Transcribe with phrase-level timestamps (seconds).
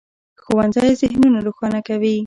[0.41, 2.15] ښوونځی ذهنونه روښانه کوي.